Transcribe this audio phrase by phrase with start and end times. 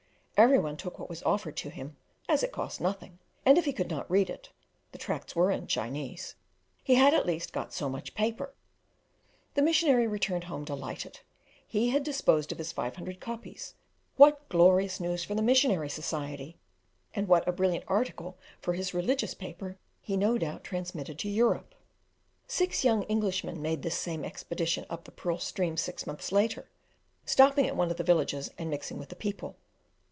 [0.37, 1.97] Every one took what was offered to him,
[2.27, 4.49] as it cost nothing, and if he could not read it
[4.91, 6.33] the tracts were in Chinese
[6.83, 8.51] he had at least got so much paper.
[9.53, 11.19] The missionary returned home delighted;
[11.67, 13.75] he had disposed of his 500 copies.
[14.15, 16.57] What glorious news for the Missionary Society,
[17.13, 21.75] and what a brilliant article for his religious paper, he no doubt transmitted to Europe!
[22.47, 26.67] Six young Englishmen made this same excursion up the Pearl stream six months later,
[27.27, 29.55] stopping at one of the villages and mixing with the people.